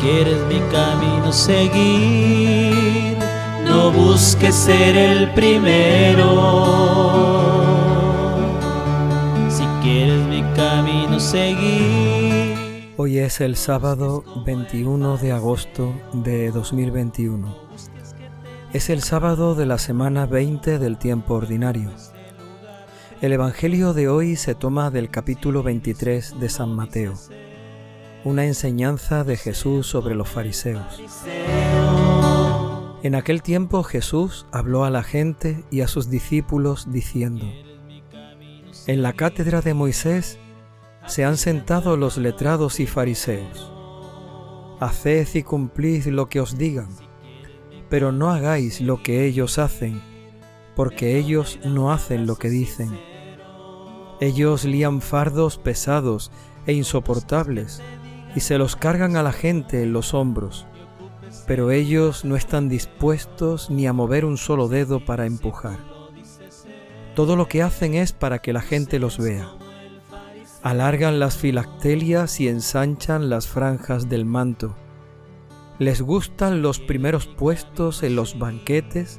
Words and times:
quieres 0.00 0.40
mi 0.46 0.60
camino 0.70 1.32
seguir, 1.32 3.16
no 3.64 3.90
busques 3.90 4.54
ser 4.54 4.96
el 4.96 5.30
primero. 5.32 6.28
Si 9.50 9.64
quieres 9.82 10.24
mi 10.26 10.42
camino 10.54 11.18
seguir. 11.18 12.94
Hoy 12.96 13.18
es 13.18 13.40
el 13.40 13.56
sábado 13.56 14.24
21 14.44 15.16
de 15.18 15.32
agosto 15.32 15.94
de 16.12 16.50
2021. 16.50 17.68
Es 18.72 18.90
el 18.90 19.02
sábado 19.02 19.54
de 19.54 19.66
la 19.66 19.78
semana 19.78 20.26
20 20.26 20.78
del 20.78 20.98
tiempo 20.98 21.34
ordinario. 21.34 21.90
El 23.20 23.32
Evangelio 23.32 23.94
de 23.94 24.08
hoy 24.08 24.36
se 24.36 24.54
toma 24.54 24.90
del 24.90 25.10
capítulo 25.10 25.62
23 25.62 26.38
de 26.38 26.48
San 26.48 26.70
Mateo 26.70 27.14
una 28.28 28.44
enseñanza 28.44 29.24
de 29.24 29.38
Jesús 29.38 29.86
sobre 29.86 30.14
los 30.14 30.28
fariseos. 30.28 31.00
En 33.02 33.14
aquel 33.14 33.42
tiempo 33.42 33.82
Jesús 33.82 34.44
habló 34.52 34.84
a 34.84 34.90
la 34.90 35.02
gente 35.02 35.64
y 35.70 35.80
a 35.80 35.88
sus 35.88 36.10
discípulos 36.10 36.92
diciendo, 36.92 37.46
En 38.86 39.00
la 39.00 39.14
cátedra 39.14 39.62
de 39.62 39.72
Moisés 39.72 40.38
se 41.06 41.24
han 41.24 41.38
sentado 41.38 41.96
los 41.96 42.18
letrados 42.18 42.80
y 42.80 42.86
fariseos. 42.86 43.72
Haced 44.78 45.28
y 45.32 45.42
cumplid 45.42 46.08
lo 46.08 46.28
que 46.28 46.40
os 46.40 46.58
digan, 46.58 46.90
pero 47.88 48.12
no 48.12 48.28
hagáis 48.30 48.82
lo 48.82 49.02
que 49.02 49.24
ellos 49.24 49.58
hacen, 49.58 50.02
porque 50.76 51.16
ellos 51.16 51.58
no 51.64 51.92
hacen 51.92 52.26
lo 52.26 52.36
que 52.36 52.50
dicen. 52.50 52.90
Ellos 54.20 54.64
lían 54.64 55.00
fardos 55.00 55.56
pesados 55.56 56.30
e 56.66 56.74
insoportables 56.74 57.80
y 58.34 58.40
se 58.40 58.58
los 58.58 58.76
cargan 58.76 59.16
a 59.16 59.22
la 59.22 59.32
gente 59.32 59.82
en 59.82 59.92
los 59.92 60.14
hombros, 60.14 60.66
pero 61.46 61.70
ellos 61.70 62.24
no 62.24 62.36
están 62.36 62.68
dispuestos 62.68 63.70
ni 63.70 63.86
a 63.86 63.92
mover 63.92 64.24
un 64.24 64.36
solo 64.36 64.68
dedo 64.68 65.04
para 65.04 65.26
empujar. 65.26 65.78
Todo 67.14 67.36
lo 67.36 67.48
que 67.48 67.62
hacen 67.62 67.94
es 67.94 68.12
para 68.12 68.38
que 68.38 68.52
la 68.52 68.60
gente 68.60 68.98
los 68.98 69.18
vea. 69.18 69.48
Alargan 70.62 71.18
las 71.18 71.36
filactelias 71.36 72.40
y 72.40 72.48
ensanchan 72.48 73.30
las 73.30 73.48
franjas 73.48 74.08
del 74.08 74.24
manto. 74.24 74.76
Les 75.78 76.02
gustan 76.02 76.62
los 76.62 76.80
primeros 76.80 77.26
puestos 77.26 78.02
en 78.02 78.16
los 78.16 78.38
banquetes 78.38 79.18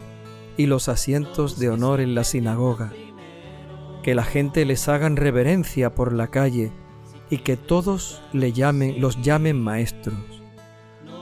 y 0.58 0.66
los 0.66 0.90
asientos 0.90 1.58
de 1.58 1.70
honor 1.70 2.02
en 2.02 2.16
la 2.16 2.24
sinagoga. 2.24 2.94
Que 4.04 4.16
la 4.16 4.24
gente 4.24 4.66
les 4.66 4.88
hagan 4.88 5.16
reverencia 5.16 5.96
por 5.96 6.14
la 6.14 6.28
calle 6.28 6.72
y 7.30 7.40
que 7.40 7.58
todos 7.58 8.22
le 8.34 8.54
llamen, 8.54 9.00
los 9.00 9.22
llamen 9.22 9.62
maestros. 9.62 10.18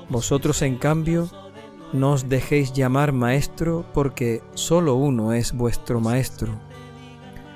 Vosotros, 0.09 0.61
en 0.61 0.77
cambio, 0.77 1.29
no 1.93 2.13
os 2.13 2.29
dejéis 2.29 2.73
llamar 2.73 3.11
maestro 3.11 3.85
porque 3.93 4.41
solo 4.53 4.95
uno 4.95 5.33
es 5.33 5.53
vuestro 5.53 5.99
maestro, 5.99 6.53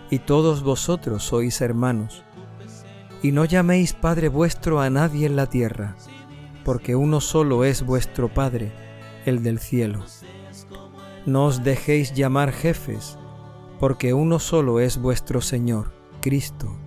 y 0.10 0.20
todos 0.20 0.64
vosotros 0.64 1.24
sois 1.24 1.62
hermanos. 1.62 2.24
Y 3.24 3.32
no 3.32 3.46
llaméis 3.46 3.94
Padre 3.94 4.28
vuestro 4.28 4.82
a 4.82 4.90
nadie 4.90 5.28
en 5.28 5.36
la 5.36 5.48
tierra, 5.48 5.96
porque 6.66 6.96
uno 6.96 7.22
solo 7.22 7.64
es 7.64 7.86
vuestro 7.86 8.34
Padre, 8.34 8.72
el 9.26 9.44
del 9.44 9.60
cielo. 9.60 10.04
No 11.26 11.46
os 11.46 11.64
dejéis 11.64 12.14
llamar 12.14 12.52
jefes, 12.52 13.18
porque 13.80 14.14
uno 14.14 14.40
solo 14.40 14.80
es 14.80 14.98
vuestro 14.98 15.40
Señor, 15.40 15.94
Cristo 16.22 16.81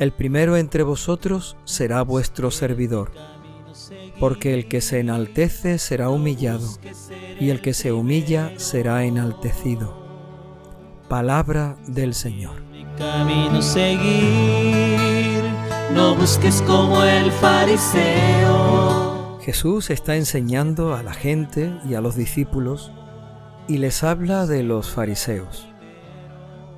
el 0.00 0.12
primero 0.12 0.56
entre 0.56 0.82
vosotros 0.82 1.58
será 1.64 2.00
vuestro 2.00 2.50
servidor, 2.50 3.12
porque 4.18 4.54
el 4.54 4.66
que 4.66 4.80
se 4.80 4.98
enaltece 4.98 5.76
será 5.76 6.08
humillado, 6.08 6.66
y 7.38 7.50
el 7.50 7.60
que 7.60 7.74
se 7.74 7.92
humilla 7.92 8.52
será 8.56 9.04
enaltecido. 9.04 9.94
Palabra 11.10 11.76
del 11.86 12.14
Señor. 12.14 12.62
camino 12.96 13.60
seguir, 13.60 15.44
no 15.92 16.14
busques 16.16 16.62
como 16.62 17.04
el 17.04 17.30
fariseo. 17.32 18.80
Jesús 19.42 19.90
está 19.90 20.16
enseñando 20.16 20.94
a 20.94 21.02
la 21.02 21.12
gente 21.12 21.74
y 21.86 21.92
a 21.92 22.00
los 22.00 22.16
discípulos 22.16 22.90
y 23.68 23.76
les 23.76 24.02
habla 24.02 24.46
de 24.46 24.62
los 24.62 24.90
fariseos. 24.90 25.69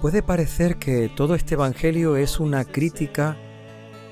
Puede 0.03 0.21
parecer 0.21 0.79
que 0.81 1.09
todo 1.09 1.37
este 1.37 1.55
Evangelio 1.55 2.17
es 2.17 2.41
una 2.41 2.65
crítica 2.65 3.37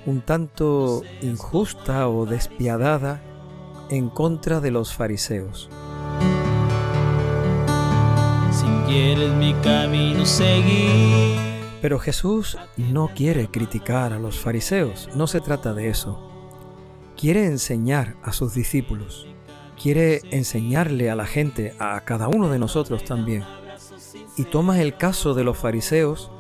un 0.07 0.21
tanto 0.21 1.03
injusta 1.21 2.09
o 2.09 2.27
despiadada 2.27 3.21
en 3.91 4.09
contra 4.09 4.61
de 4.61 4.71
los 4.71 4.95
fariseos. 4.95 5.69
Si 8.53 8.67
quieres 8.87 9.33
mi 9.33 9.53
camino 9.65 10.25
seguir. 10.25 11.37
Pero 11.83 11.99
Jesús 11.99 12.57
no 12.77 13.11
quiere 13.13 13.49
criticar 13.49 14.13
a 14.13 14.21
los 14.21 14.39
fariseos, 14.39 15.09
no 15.17 15.27
se 15.27 15.41
trata 15.41 15.75
de 15.75 15.89
eso. 15.89 16.21
Quiere 17.17 17.47
enseñar 17.47 18.15
a 18.23 18.31
sus 18.31 18.55
discípulos, 18.55 19.27
quiere 19.77 20.21
enseñarle 20.31 21.11
a 21.11 21.17
la 21.17 21.27
gente, 21.27 21.75
a 21.81 22.01
cada 22.03 22.29
uno 22.29 22.49
de 22.49 22.61
nosotros 22.61 23.05
también 23.05 23.43
y 24.37 24.45
toma 24.45 24.81
el 24.81 24.97
caso 24.97 25.35
de 25.35 25.45
los 25.45 25.59
fariseos 25.59 26.31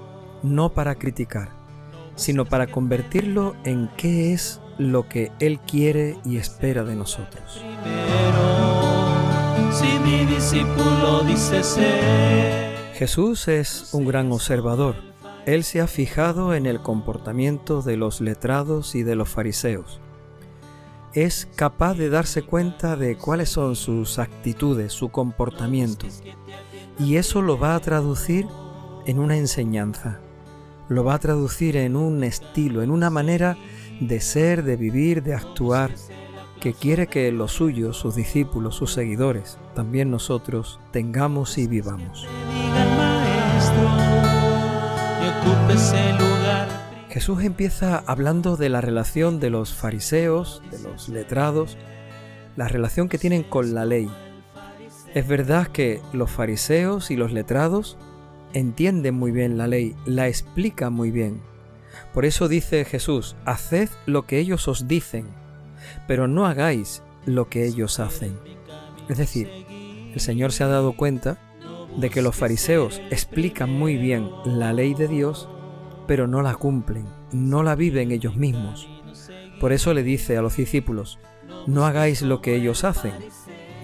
no 0.42 0.72
para 0.72 0.94
criticar, 0.94 1.50
sino 2.14 2.44
para 2.44 2.66
convertirlo 2.66 3.54
en 3.64 3.90
qué 3.96 4.32
es 4.32 4.60
lo 4.78 5.08
que 5.08 5.30
Él 5.40 5.60
quiere 5.60 6.18
y 6.24 6.38
espera 6.38 6.84
de 6.84 6.96
nosotros. 6.96 7.62
Jesús 12.94 13.48
es 13.48 13.90
un 13.92 14.06
gran 14.06 14.32
observador. 14.32 14.96
Él 15.46 15.64
se 15.64 15.80
ha 15.80 15.86
fijado 15.86 16.54
en 16.54 16.66
el 16.66 16.80
comportamiento 16.80 17.82
de 17.82 17.96
los 17.96 18.20
letrados 18.20 18.94
y 18.94 19.02
de 19.02 19.16
los 19.16 19.28
fariseos. 19.28 20.00
Es 21.12 21.48
capaz 21.56 21.94
de 21.94 22.08
darse 22.08 22.42
cuenta 22.42 22.96
de 22.96 23.16
cuáles 23.16 23.48
son 23.48 23.74
sus 23.74 24.18
actitudes, 24.18 24.92
su 24.92 25.08
comportamiento 25.08 26.06
y 27.00 27.16
eso 27.16 27.40
lo 27.40 27.58
va 27.58 27.74
a 27.74 27.80
traducir 27.80 28.46
en 29.06 29.18
una 29.18 29.36
enseñanza, 29.36 30.20
lo 30.88 31.02
va 31.02 31.14
a 31.14 31.18
traducir 31.18 31.76
en 31.76 31.96
un 31.96 32.22
estilo, 32.22 32.82
en 32.82 32.90
una 32.90 33.08
manera 33.08 33.56
de 34.00 34.20
ser, 34.20 34.62
de 34.64 34.76
vivir, 34.76 35.22
de 35.22 35.34
actuar, 35.34 35.92
que 36.60 36.74
quiere 36.74 37.06
que 37.06 37.32
los 37.32 37.52
suyos, 37.52 37.96
sus 37.96 38.16
discípulos, 38.16 38.74
sus 38.74 38.92
seguidores, 38.92 39.58
también 39.74 40.10
nosotros, 40.10 40.78
tengamos 40.92 41.56
y 41.56 41.66
vivamos. 41.66 42.26
Jesús 47.08 47.42
empieza 47.42 48.04
hablando 48.06 48.58
de 48.58 48.68
la 48.68 48.82
relación 48.82 49.40
de 49.40 49.48
los 49.48 49.72
fariseos, 49.72 50.62
de 50.70 50.80
los 50.80 51.08
letrados, 51.08 51.78
la 52.56 52.68
relación 52.68 53.08
que 53.08 53.16
tienen 53.16 53.42
con 53.42 53.72
la 53.72 53.86
ley, 53.86 54.10
es 55.14 55.26
verdad 55.26 55.66
que 55.66 56.00
los 56.12 56.30
fariseos 56.30 57.10
y 57.10 57.16
los 57.16 57.32
letrados 57.32 57.98
entienden 58.52 59.14
muy 59.14 59.32
bien 59.32 59.58
la 59.58 59.66
ley, 59.66 59.96
la 60.06 60.28
explican 60.28 60.92
muy 60.92 61.10
bien. 61.10 61.40
Por 62.12 62.24
eso 62.24 62.48
dice 62.48 62.84
Jesús, 62.84 63.36
haced 63.44 63.88
lo 64.06 64.26
que 64.26 64.38
ellos 64.38 64.68
os 64.68 64.86
dicen, 64.86 65.26
pero 66.06 66.28
no 66.28 66.46
hagáis 66.46 67.02
lo 67.26 67.48
que 67.48 67.66
ellos 67.66 67.98
hacen. 67.98 68.38
Es 69.08 69.18
decir, 69.18 69.50
el 70.12 70.20
Señor 70.20 70.52
se 70.52 70.64
ha 70.64 70.68
dado 70.68 70.92
cuenta 70.96 71.38
de 71.96 72.10
que 72.10 72.22
los 72.22 72.36
fariseos 72.36 73.00
explican 73.10 73.70
muy 73.70 73.96
bien 73.96 74.28
la 74.44 74.72
ley 74.72 74.94
de 74.94 75.08
Dios, 75.08 75.48
pero 76.06 76.28
no 76.28 76.42
la 76.42 76.54
cumplen, 76.54 77.06
no 77.32 77.62
la 77.62 77.74
viven 77.74 78.12
ellos 78.12 78.36
mismos. 78.36 78.88
Por 79.60 79.72
eso 79.72 79.92
le 79.92 80.02
dice 80.02 80.36
a 80.36 80.42
los 80.42 80.56
discípulos, 80.56 81.18
no 81.66 81.84
hagáis 81.84 82.22
lo 82.22 82.40
que 82.40 82.54
ellos 82.54 82.84
hacen. 82.84 83.12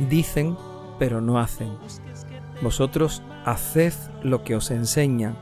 Dicen 0.08 0.56
pero 0.98 1.20
no 1.20 1.38
hacen. 1.38 1.70
Vosotros 2.62 3.22
haced 3.44 3.92
lo 4.22 4.42
que 4.42 4.56
os 4.56 4.70
enseñan, 4.70 5.36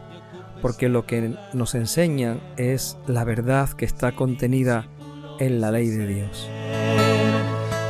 porque 0.60 0.88
lo 0.88 1.06
que 1.06 1.36
nos 1.52 1.74
enseñan 1.74 2.40
es 2.56 2.98
la 3.06 3.24
verdad 3.24 3.70
que 3.70 3.84
está 3.84 4.12
contenida 4.12 4.88
en 5.38 5.60
la 5.60 5.70
ley 5.70 5.88
de 5.88 6.06
Dios. 6.06 6.48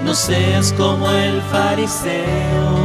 No 0.04 0.14
seas 0.14 0.72
como 0.74 1.10
el 1.10 1.40
fariseo. 1.42 2.84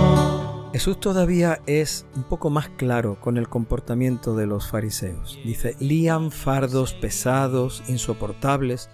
Jesús 0.71 0.99
todavía 0.99 1.59
es 1.65 2.05
un 2.15 2.23
poco 2.23 2.49
más 2.49 2.69
claro 2.69 3.19
con 3.19 3.37
el 3.37 3.49
comportamiento 3.49 4.35
de 4.35 4.45
los 4.45 4.69
fariseos. 4.69 5.37
Dice, 5.43 5.75
lían 5.79 6.31
fardos 6.31 6.93
pesados, 6.93 7.83
insoportables, 7.87 8.89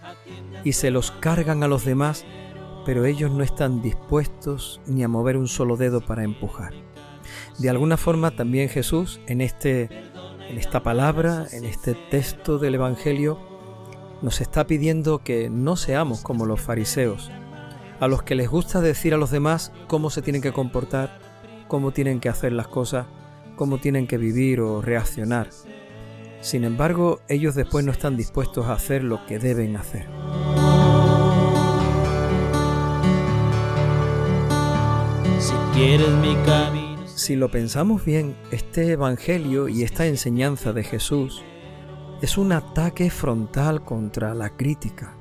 y 0.63 0.71
se 0.71 0.89
los 0.89 1.11
cargan 1.11 1.61
a 1.63 1.67
los 1.67 1.85
demás 1.85 2.25
pero 2.85 3.05
ellos 3.05 3.31
no 3.31 3.43
están 3.43 3.81
dispuestos 3.81 4.79
ni 4.85 5.03
a 5.03 5.07
mover 5.07 5.37
un 5.37 5.47
solo 5.47 5.75
dedo 5.75 6.01
para 6.01 6.23
empujar. 6.23 6.73
De 7.57 7.69
alguna 7.69 7.97
forma 7.97 8.31
también 8.31 8.69
Jesús 8.69 9.19
en, 9.27 9.41
este, 9.41 9.89
en 10.47 10.57
esta 10.57 10.83
palabra, 10.83 11.47
en 11.51 11.65
este 11.65 11.95
texto 11.95 12.59
del 12.59 12.75
Evangelio, 12.75 13.39
nos 14.21 14.41
está 14.41 14.67
pidiendo 14.67 15.19
que 15.19 15.49
no 15.49 15.75
seamos 15.75 16.21
como 16.21 16.45
los 16.45 16.61
fariseos, 16.61 17.31
a 17.99 18.07
los 18.07 18.23
que 18.23 18.35
les 18.35 18.49
gusta 18.49 18.81
decir 18.81 19.13
a 19.13 19.17
los 19.17 19.31
demás 19.31 19.71
cómo 19.87 20.09
se 20.09 20.21
tienen 20.21 20.41
que 20.41 20.53
comportar, 20.53 21.19
cómo 21.67 21.91
tienen 21.91 22.19
que 22.19 22.29
hacer 22.29 22.51
las 22.53 22.67
cosas, 22.67 23.07
cómo 23.55 23.79
tienen 23.79 24.07
que 24.07 24.17
vivir 24.17 24.61
o 24.61 24.81
reaccionar. 24.81 25.49
Sin 26.41 26.63
embargo, 26.63 27.21
ellos 27.27 27.55
después 27.55 27.83
no 27.85 27.91
están 27.91 28.17
dispuestos 28.17 28.67
a 28.67 28.73
hacer 28.73 29.03
lo 29.03 29.25
que 29.25 29.39
deben 29.39 29.77
hacer. 29.77 30.07
Si 37.05 37.35
lo 37.35 37.51
pensamos 37.51 38.05
bien, 38.05 38.37
este 38.49 38.93
Evangelio 38.93 39.67
y 39.67 39.83
esta 39.83 40.05
enseñanza 40.05 40.71
de 40.71 40.85
Jesús 40.85 41.43
es 42.21 42.37
un 42.37 42.53
ataque 42.53 43.09
frontal 43.09 43.83
contra 43.83 44.33
la 44.33 44.51
crítica. 44.51 45.17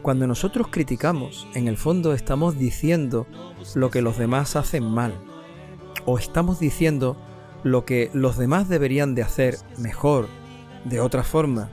Cuando 0.00 0.28
nosotros 0.28 0.68
criticamos, 0.70 1.48
en 1.54 1.66
el 1.66 1.76
fondo 1.76 2.12
estamos 2.12 2.56
diciendo 2.56 3.26
lo 3.74 3.90
que 3.90 4.02
los 4.02 4.18
demás 4.18 4.54
hacen 4.54 4.84
mal, 4.84 5.14
o 6.06 6.16
estamos 6.16 6.60
diciendo 6.60 7.16
lo 7.64 7.84
que 7.84 8.08
los 8.12 8.36
demás 8.38 8.68
deberían 8.68 9.16
de 9.16 9.22
hacer 9.22 9.56
mejor 9.78 10.28
de 10.84 11.00
otra 11.00 11.24
forma, 11.24 11.70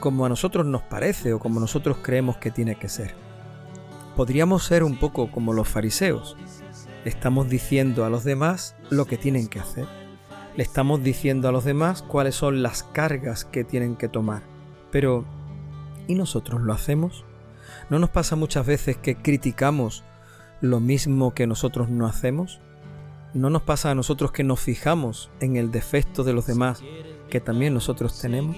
como 0.00 0.26
a 0.26 0.28
nosotros 0.28 0.66
nos 0.66 0.82
parece 0.82 1.32
o 1.32 1.38
como 1.38 1.60
nosotros 1.60 1.98
creemos 2.02 2.38
que 2.38 2.50
tiene 2.50 2.74
que 2.74 2.88
ser. 2.88 3.14
Podríamos 4.16 4.64
ser 4.64 4.82
un 4.82 4.98
poco 4.98 5.30
como 5.30 5.52
los 5.52 5.68
fariseos. 5.68 6.36
Le 7.04 7.10
estamos 7.10 7.48
diciendo 7.48 8.04
a 8.04 8.10
los 8.10 8.24
demás 8.24 8.76
lo 8.90 9.06
que 9.06 9.18
tienen 9.18 9.48
que 9.48 9.58
hacer. 9.58 9.86
Le 10.56 10.62
estamos 10.62 11.02
diciendo 11.02 11.48
a 11.48 11.52
los 11.52 11.64
demás 11.64 12.02
cuáles 12.02 12.34
son 12.34 12.62
las 12.62 12.84
cargas 12.84 13.44
que 13.44 13.64
tienen 13.64 13.96
que 13.96 14.08
tomar. 14.08 14.42
Pero, 14.90 15.24
¿y 16.06 16.14
nosotros 16.14 16.60
lo 16.60 16.72
hacemos? 16.72 17.24
¿No 17.90 17.98
nos 17.98 18.10
pasa 18.10 18.36
muchas 18.36 18.66
veces 18.66 18.96
que 18.96 19.16
criticamos 19.16 20.04
lo 20.60 20.78
mismo 20.78 21.34
que 21.34 21.46
nosotros 21.46 21.88
no 21.88 22.06
hacemos? 22.06 22.60
¿No 23.34 23.50
nos 23.50 23.62
pasa 23.62 23.90
a 23.90 23.94
nosotros 23.94 24.30
que 24.30 24.44
nos 24.44 24.60
fijamos 24.60 25.30
en 25.40 25.56
el 25.56 25.70
defecto 25.70 26.22
de 26.22 26.34
los 26.34 26.46
demás 26.46 26.82
que 27.30 27.40
también 27.40 27.74
nosotros 27.74 28.20
tenemos? 28.20 28.56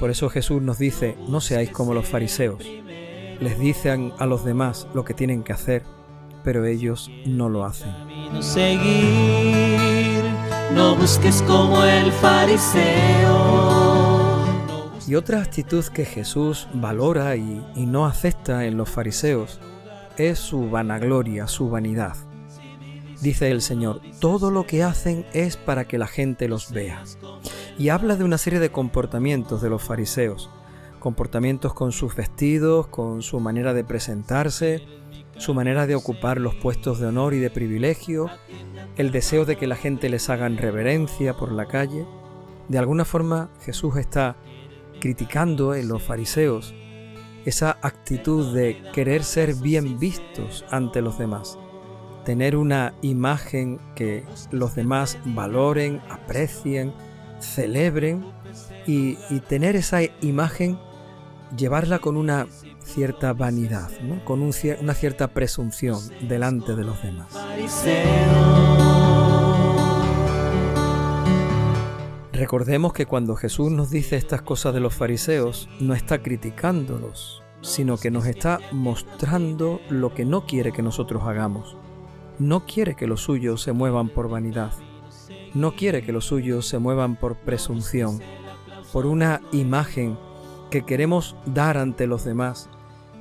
Por 0.00 0.10
eso 0.10 0.28
Jesús 0.30 0.62
nos 0.62 0.78
dice, 0.78 1.16
no 1.28 1.40
seáis 1.40 1.70
como 1.70 1.94
los 1.94 2.06
fariseos. 2.06 2.64
Les 3.40 3.58
dicen 3.58 4.12
a 4.18 4.26
los 4.26 4.44
demás 4.44 4.88
lo 4.94 5.04
que 5.04 5.14
tienen 5.14 5.42
que 5.42 5.52
hacer, 5.52 5.84
pero 6.46 6.64
ellos 6.64 7.10
no 7.24 7.48
lo 7.48 7.64
hacen. 7.64 7.92
no 10.72 10.94
busques 10.94 11.42
como 11.42 11.82
el 11.82 12.12
fariseo. 12.12 13.66
Y 15.08 15.16
otra 15.16 15.42
actitud 15.42 15.84
que 15.86 16.04
Jesús 16.04 16.68
valora 16.72 17.34
y, 17.34 17.60
y 17.74 17.86
no 17.86 18.06
acepta 18.06 18.64
en 18.64 18.76
los 18.76 18.88
fariseos 18.88 19.58
es 20.18 20.38
su 20.38 20.70
vanagloria, 20.70 21.48
su 21.48 21.68
vanidad. 21.68 22.14
Dice 23.20 23.50
el 23.50 23.60
Señor, 23.60 24.00
todo 24.20 24.52
lo 24.52 24.68
que 24.68 24.84
hacen 24.84 25.26
es 25.32 25.56
para 25.56 25.88
que 25.88 25.98
la 25.98 26.06
gente 26.06 26.46
los 26.46 26.70
vea. 26.70 27.02
Y 27.76 27.88
habla 27.88 28.14
de 28.14 28.22
una 28.22 28.38
serie 28.38 28.60
de 28.60 28.70
comportamientos 28.70 29.62
de 29.62 29.70
los 29.70 29.82
fariseos, 29.82 30.48
comportamientos 31.06 31.72
con 31.72 31.92
sus 31.92 32.16
vestidos, 32.16 32.88
con 32.88 33.22
su 33.22 33.38
manera 33.38 33.72
de 33.74 33.84
presentarse, 33.84 34.82
su 35.36 35.54
manera 35.54 35.86
de 35.86 35.94
ocupar 35.94 36.40
los 36.40 36.56
puestos 36.56 36.98
de 36.98 37.06
honor 37.06 37.32
y 37.32 37.38
de 37.38 37.48
privilegio, 37.48 38.28
el 38.96 39.12
deseo 39.12 39.44
de 39.44 39.54
que 39.54 39.68
la 39.68 39.76
gente 39.76 40.08
les 40.08 40.28
haga 40.30 40.48
reverencia 40.48 41.36
por 41.36 41.52
la 41.52 41.66
calle. 41.66 42.04
De 42.68 42.78
alguna 42.78 43.04
forma 43.04 43.50
Jesús 43.60 43.96
está 43.98 44.34
criticando 44.98 45.76
en 45.76 45.86
los 45.86 46.02
fariseos 46.02 46.74
esa 47.44 47.78
actitud 47.82 48.52
de 48.52 48.82
querer 48.92 49.22
ser 49.22 49.54
bien 49.54 50.00
vistos 50.00 50.64
ante 50.72 51.02
los 51.02 51.18
demás 51.18 51.56
tener 52.24 52.56
una 52.56 52.92
imagen 53.02 53.78
que 53.94 54.24
los 54.50 54.74
demás 54.74 55.16
valoren, 55.24 56.00
aprecien, 56.10 56.92
celebren 57.38 58.26
y, 58.84 59.14
tener 59.48 59.76
esa 59.76 60.00
imagen, 60.20 60.76
llevarla 61.56 61.98
con 61.98 62.16
una 62.16 62.46
cierta 62.82 63.32
vanidad, 63.32 63.90
con 64.24 64.42
una 64.42 64.94
cierta 64.94 65.28
presunción 65.28 65.98
delante 66.28 66.74
de 66.74 66.84
los 66.84 67.02
demás. 67.02 67.28
Recordemos 72.32 72.92
que 72.92 73.06
cuando 73.06 73.34
Jesús 73.34 73.70
nos 73.70 73.90
dice 73.90 74.16
estas 74.16 74.42
cosas 74.42 74.74
de 74.74 74.80
los 74.80 74.94
fariseos, 74.94 75.68
no 75.80 75.94
está 75.94 76.22
criticándolos, 76.22 77.42
sino 77.62 77.96
que 77.96 78.10
nos 78.10 78.26
está 78.26 78.60
mostrando 78.72 79.80
lo 79.88 80.12
que 80.12 80.24
no 80.24 80.46
quiere 80.46 80.72
que 80.72 80.82
nosotros 80.82 81.22
hagamos. 81.24 81.76
No 82.38 82.66
quiere 82.66 82.94
que 82.94 83.06
los 83.06 83.22
suyos 83.22 83.62
se 83.62 83.72
muevan 83.72 84.10
por 84.10 84.28
vanidad, 84.28 84.72
no 85.54 85.74
quiere 85.74 86.02
que 86.02 86.12
los 86.12 86.26
suyos 86.26 86.68
se 86.68 86.78
muevan 86.78 87.16
por 87.16 87.36
presunción, 87.36 88.20
por 88.92 89.06
una 89.06 89.40
imagen 89.52 90.18
que 90.70 90.84
queremos 90.84 91.36
dar 91.46 91.76
ante 91.78 92.06
los 92.06 92.24
demás 92.24 92.68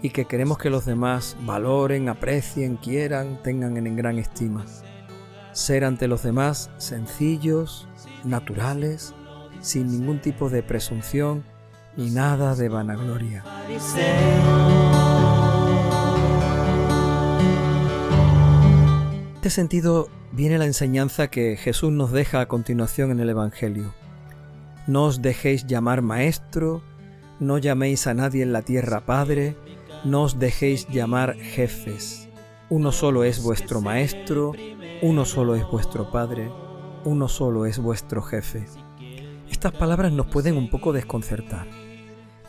y 0.01 0.09
que 0.09 0.25
queremos 0.25 0.57
que 0.57 0.69
los 0.69 0.85
demás 0.85 1.37
valoren, 1.41 2.09
aprecien, 2.09 2.77
quieran, 2.77 3.41
tengan 3.43 3.77
en 3.77 3.95
gran 3.95 4.17
estima. 4.19 4.65
Ser 5.51 5.85
ante 5.85 6.07
los 6.07 6.23
demás 6.23 6.69
sencillos, 6.77 7.87
naturales, 8.23 9.13
sin 9.61 9.87
ningún 9.87 10.19
tipo 10.19 10.49
de 10.49 10.63
presunción 10.63 11.43
ni 11.95 12.11
nada 12.11 12.55
de 12.55 12.67
vanagloria 12.67 13.43
este 19.45 19.61
sentido 19.61 20.09
viene 20.31 20.57
la 20.57 20.65
enseñanza 20.65 21.27
que 21.27 21.55
Jesús 21.55 21.91
nos 21.91 22.11
deja 22.11 22.41
a 22.41 22.47
continuación 22.47 23.11
en 23.11 23.19
el 23.19 23.29
Evangelio. 23.29 23.93
No 24.87 25.03
os 25.03 25.21
dejéis 25.21 25.67
llamar 25.67 26.01
maestro, 26.01 26.81
no 27.39 27.57
llaméis 27.57 28.07
a 28.07 28.13
nadie 28.13 28.43
en 28.43 28.53
la 28.53 28.61
tierra 28.61 29.05
padre, 29.05 29.55
no 30.03 30.23
os 30.23 30.39
dejéis 30.39 30.87
llamar 30.87 31.35
jefes. 31.35 32.29
Uno 32.69 32.91
solo 32.91 33.23
es 33.23 33.43
vuestro 33.43 33.81
maestro, 33.81 34.53
uno 35.01 35.25
solo 35.25 35.55
es 35.55 35.63
vuestro 35.69 36.11
padre, 36.11 36.49
uno 37.03 37.27
solo 37.27 37.65
es 37.65 37.79
vuestro 37.79 38.21
jefe. 38.21 38.65
Estas 39.49 39.73
palabras 39.73 40.11
nos 40.11 40.27
pueden 40.27 40.57
un 40.57 40.69
poco 40.69 40.93
desconcertar. 40.93 41.67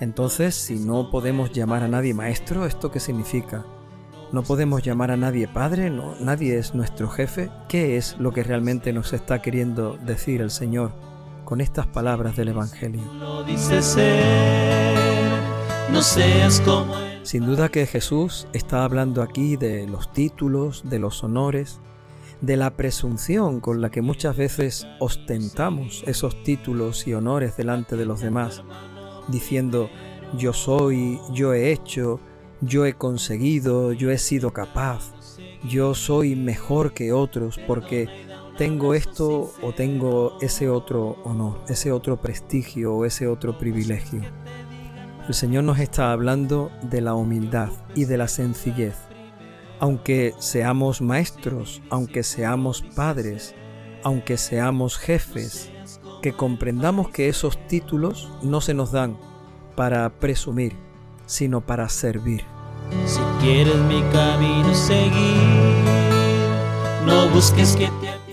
Entonces, 0.00 0.54
si 0.54 0.76
no 0.76 1.10
podemos 1.10 1.52
llamar 1.52 1.82
a 1.82 1.88
nadie 1.88 2.14
maestro, 2.14 2.66
¿esto 2.66 2.90
qué 2.90 3.00
significa? 3.00 3.64
No 4.32 4.42
podemos 4.42 4.82
llamar 4.82 5.10
a 5.10 5.16
nadie 5.16 5.48
padre, 5.48 5.88
no, 5.90 6.14
nadie 6.20 6.58
es 6.58 6.74
nuestro 6.74 7.08
jefe. 7.08 7.50
¿Qué 7.69 7.96
es 7.96 8.16
lo 8.19 8.32
que 8.32 8.43
realmente 8.43 8.93
nos 8.93 9.12
está 9.12 9.40
queriendo 9.40 9.96
decir 9.98 10.40
el 10.40 10.50
Señor 10.50 11.06
con 11.46 11.62
estas 11.62 11.86
palabras 11.86 12.36
del 12.36 12.48
Evangelio? 12.48 13.00
Sin 17.22 17.46
duda 17.46 17.69
que 17.70 17.86
Jesús 17.86 18.48
está 18.53 18.84
hablando 18.84 19.22
aquí 19.22 19.56
de 19.56 19.86
los 19.86 20.12
títulos, 20.12 20.82
de 20.84 20.98
los 20.98 21.22
honores, 21.24 21.81
de 22.41 22.56
la 22.56 22.70
presunción 22.76 23.60
con 23.60 23.81
la 23.81 23.91
que 23.91 24.03
muchas 24.03 24.36
veces 24.36 24.86
ostentamos 24.98 26.03
esos 26.06 26.43
títulos 26.43 27.06
y 27.06 27.15
honores 27.15 27.56
delante 27.56 27.96
de 27.96 28.06
los 28.06 28.20
demás, 28.20 28.62
diciendo 29.29 29.88
yo 30.36 30.53
soy, 30.53 31.20
yo 31.32 31.55
he 31.55 31.70
hecho, 31.70 32.20
yo 32.60 32.84
he 32.86 32.94
conseguido, 32.94 33.93
yo 33.93 34.10
he 34.10 34.19
sido 34.19 34.53
capaz, 34.53 35.12
yo 35.69 35.94
soy 35.94 36.34
mejor 36.34 36.93
que 36.93 37.12
otros 37.12 37.58
porque 37.69 38.25
tengo 38.56 38.94
esto 38.94 39.53
o 39.63 39.72
tengo 39.72 40.39
ese 40.41 40.69
otro 40.69 41.17
honor, 41.25 41.60
ese 41.69 41.93
otro 41.93 42.17
prestigio 42.17 42.94
o 42.94 43.05
ese 43.05 43.29
otro 43.29 43.58
privilegio. 43.58 44.22
El 45.29 45.34
Señor 45.34 45.65
nos 45.65 45.79
está 45.79 46.13
hablando 46.13 46.70
de 46.82 47.01
la 47.01 47.15
humildad 47.15 47.70
y 47.94 48.05
de 48.05 48.17
la 48.17 48.29
sencillez. 48.29 48.96
Aunque 49.81 50.34
seamos 50.39 51.03
maestros, 51.03 51.82
aunque 51.91 52.22
seamos 52.22 52.82
padres, 52.82 53.55
aunque 54.03 54.36
seamos 54.36 54.96
jefes, 54.96 55.70
que 56.22 56.32
comprendamos 56.32 57.10
que 57.10 57.29
esos 57.29 57.58
títulos 57.67 58.32
no 58.43 58.60
se 58.60 58.72
nos 58.72 58.93
dan 58.93 59.19
para 59.75 60.08
presumir, 60.10 60.77
sino 61.27 61.60
para 61.60 61.89
servir. 61.89 62.44
Si 63.05 63.20
quieres 63.41 63.77
mi 63.77 64.01
camino 64.13 64.72
seguir, 64.75 65.25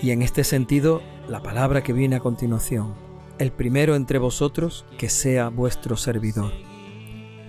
Y 0.00 0.10
en 0.12 0.22
este 0.22 0.44
sentido, 0.44 1.02
la 1.28 1.42
palabra 1.42 1.82
que 1.82 1.92
viene 1.92 2.16
a 2.16 2.20
continuación, 2.20 2.94
el 3.38 3.50
primero 3.50 3.96
entre 3.96 4.18
vosotros 4.18 4.84
que 4.98 5.08
sea 5.08 5.48
vuestro 5.48 5.96
servidor. 5.96 6.52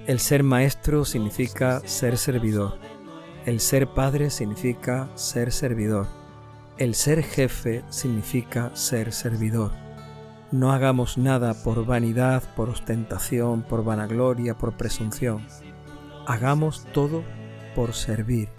El 0.07 0.19
ser 0.19 0.41
maestro 0.43 1.05
significa 1.05 1.81
ser 1.85 2.17
servidor. 2.17 2.79
El 3.45 3.59
ser 3.59 3.87
padre 3.87 4.31
significa 4.31 5.09
ser 5.13 5.51
servidor. 5.51 6.07
El 6.77 6.95
ser 6.95 7.21
jefe 7.23 7.83
significa 7.89 8.75
ser 8.75 9.13
servidor. 9.13 9.71
No 10.51 10.71
hagamos 10.71 11.17
nada 11.17 11.53
por 11.63 11.85
vanidad, 11.85 12.43
por 12.55 12.69
ostentación, 12.69 13.61
por 13.61 13.83
vanagloria, 13.83 14.57
por 14.57 14.77
presunción. 14.77 15.45
Hagamos 16.25 16.85
todo 16.91 17.23
por 17.75 17.93
servir, 17.93 18.49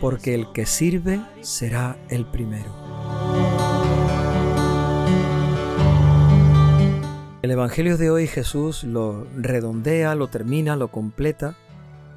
porque 0.00 0.34
el 0.34 0.52
que 0.52 0.66
sirve 0.66 1.20
será 1.40 1.96
el 2.08 2.26
primero. 2.26 2.74
El 7.40 7.52
Evangelio 7.52 7.96
de 7.96 8.10
hoy 8.10 8.26
Jesús 8.26 8.84
lo 8.84 9.26
redondea, 9.36 10.14
lo 10.14 10.28
termina, 10.28 10.76
lo 10.76 10.88
completa 10.88 11.56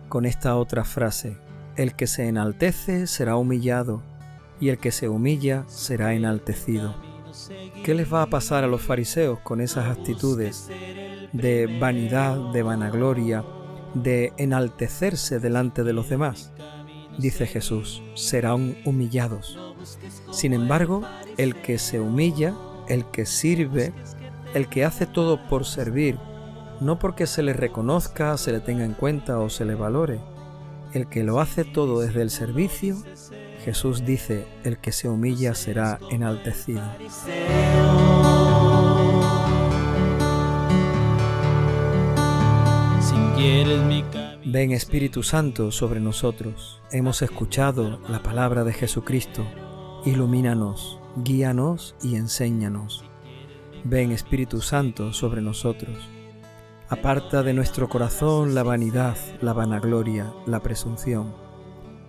con 0.10 0.26
esta 0.26 0.58
otra 0.58 0.84
frase. 0.84 1.38
El 1.78 1.96
que 1.96 2.08
se 2.08 2.28
enaltece 2.28 3.08
será 3.08 3.38
humillado 3.38 4.04
y 4.60 4.70
el 4.70 4.78
que 4.78 4.92
se 4.92 5.08
humilla 5.08 5.64
será 5.68 6.14
enaltecido. 6.14 6.96
¿Qué 7.84 7.94
les 7.94 8.14
va 8.14 8.24
a 8.24 8.30
pasar 8.30 8.64
a 8.64 8.68
los 8.68 8.82
fariseos 8.82 9.40
con 9.40 9.62
esas 9.62 9.88
actitudes 9.88 10.70
de 11.32 11.78
vanidad, 11.80 12.52
de 12.52 12.62
vanagloria, 12.62 13.46
de 13.94 14.34
enaltecerse 14.38 15.40
delante 15.40 15.84
de 15.84 15.94
los 15.94 16.10
demás? 16.10 16.52
Dice 17.18 17.46
Jesús, 17.46 18.02
serán 18.16 18.78
humillados. 18.86 19.58
Sin 20.32 20.54
embargo, 20.54 21.04
el 21.38 21.56
que 21.56 21.78
se 21.78 22.00
humilla, 22.00 22.56
el 22.88 23.06
que 23.06 23.26
sirve, 23.26 23.94
el 24.54 24.68
que 24.68 24.86
hace 24.86 25.06
todo 25.06 25.48
por 25.48 25.66
servir, 25.66 26.18
no 26.80 27.00
porque 27.00 27.28
se 27.28 27.44
le 27.44 27.54
reconozca, 27.54 28.38
se 28.38 28.52
le 28.52 28.60
tenga 28.60 28.84
en 28.84 28.94
cuenta 28.94 29.40
o 29.40 29.50
se 29.50 29.66
le 29.66 29.76
valore, 29.76 30.20
el 30.94 31.08
que 31.08 31.24
lo 31.24 31.40
hace 31.40 31.64
todo 31.64 32.02
desde 32.02 32.22
el 32.22 32.30
servicio, 32.30 32.98
Jesús 33.64 34.04
dice, 34.06 34.48
el 34.64 34.80
que 34.80 34.92
se 34.92 35.08
humilla 35.08 35.54
será 35.54 36.00
enaltecido. 36.10 36.82
Ven 44.44 44.72
Espíritu 44.72 45.22
Santo 45.22 45.72
sobre 45.72 46.00
nosotros. 46.00 46.82
Hemos 46.92 47.22
escuchado 47.22 48.00
la 48.10 48.24
palabra 48.24 48.64
de 48.64 48.74
Jesucristo. 48.74 49.46
Ilumínanos, 50.04 51.00
guíanos 51.18 51.96
y 52.02 52.16
enséñanos. 52.16 53.04
Ven 53.84 54.12
Espíritu 54.12 54.60
Santo 54.60 55.14
sobre 55.14 55.42
nosotros. 55.42 56.10
Aparta 56.90 57.44
de 57.44 57.54
nuestro 57.54 57.88
corazón 57.88 58.56
la 58.56 58.64
vanidad, 58.64 59.16
la 59.42 59.54
vanagloria, 59.54 60.34
la 60.48 60.60
presunción. 60.60 61.36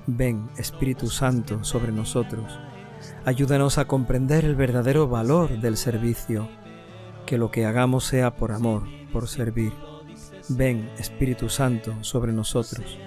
Ven 0.06 0.48
Espíritu 0.56 1.10
Santo 1.10 1.62
sobre 1.64 1.92
nosotros. 1.92 2.58
Ayúdanos 3.26 3.76
a 3.76 3.84
comprender 3.84 4.46
el 4.46 4.56
verdadero 4.56 5.06
valor 5.06 5.60
del 5.60 5.76
servicio, 5.76 6.48
que 7.26 7.36
lo 7.36 7.50
que 7.50 7.66
hagamos 7.66 8.04
sea 8.04 8.36
por 8.36 8.52
amor, 8.52 8.84
por 9.12 9.28
servir. 9.28 9.74
Ven 10.56 10.90
Espíritu 10.98 11.48
Santo 11.48 11.94
sobre 12.02 12.32
nosotros. 12.32 12.98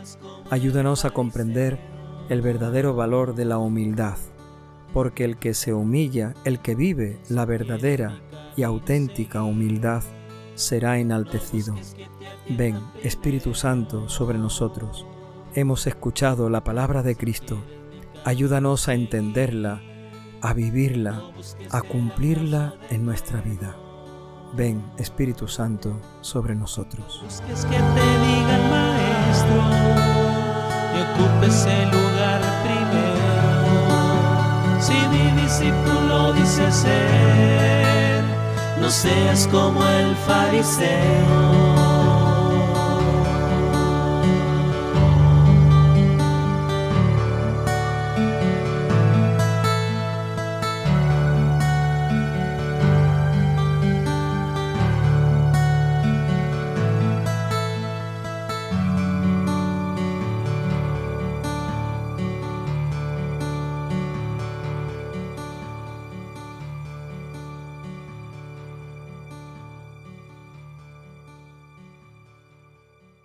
Ayúdanos 0.49 1.05
a 1.05 1.11
comprender 1.11 1.77
el 2.29 2.41
verdadero 2.41 2.95
valor 2.95 3.35
de 3.35 3.45
la 3.45 3.57
humildad, 3.57 4.17
porque 4.93 5.25
el 5.25 5.37
que 5.37 5.53
se 5.53 5.73
humilla, 5.73 6.33
el 6.43 6.59
que 6.59 6.75
vive 6.75 7.19
la 7.29 7.45
verdadera 7.45 8.19
y 8.55 8.63
auténtica 8.63 9.43
humildad 9.43 10.03
será 10.55 10.97
enaltecido. 10.99 11.75
Ven, 12.49 12.79
Espíritu 13.03 13.53
Santo, 13.53 14.09
sobre 14.09 14.37
nosotros. 14.37 15.05
Hemos 15.53 15.87
escuchado 15.87 16.49
la 16.49 16.63
palabra 16.63 17.03
de 17.03 17.15
Cristo. 17.15 17.57
Ayúdanos 18.23 18.87
a 18.87 18.93
entenderla, 18.93 19.81
a 20.41 20.53
vivirla, 20.53 21.23
a 21.69 21.81
cumplirla 21.81 22.75
en 22.89 23.05
nuestra 23.05 23.41
vida. 23.41 23.75
Ven, 24.55 24.81
Espíritu 24.97 25.47
Santo, 25.47 26.00
sobre 26.21 26.55
nosotros. 26.55 27.24
que 27.47 27.75
te 27.75 28.07
diga 28.25 28.57
maestro 28.69 29.62
y 30.95 31.00
ocupes 31.01 31.65
el 31.65 31.89
lugar 31.91 32.41
primero. 32.63 33.71
Si 34.79 34.93
mi 35.09 35.41
discípulo 35.41 36.33
dice 36.33 36.71
ser 36.71 38.24
no 38.79 38.89
seas 38.89 39.47
como 39.47 39.83
el 39.83 40.15
fariseo 40.15 41.75